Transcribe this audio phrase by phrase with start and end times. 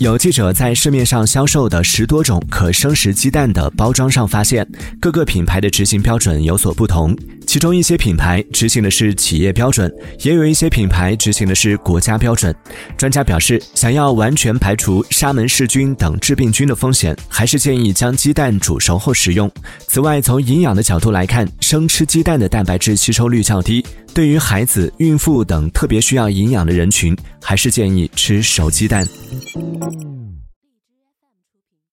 [0.00, 4.66] 有记者在市面上销售的十多种可生食鸡蛋的包装上发现，
[5.00, 7.16] 各个品牌的执行标准有所不同。
[7.54, 9.88] 其中一些品牌执行的是企业标准，
[10.24, 12.52] 也有一些品牌执行的是国家标准。
[12.96, 19.48] 专家表示，想要完全排除沙门氏菌等致病菌的风险，还是建议将鸡蛋煮熟后食用。
[19.86, 29.06] 此外，从营养的角度来看，生吃鸡蛋的蛋白质吸收率较低，对于孩子、孕妇等特别需要营养的人群，还是建议吃熟鸡蛋。